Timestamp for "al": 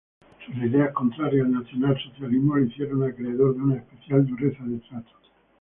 1.45-1.51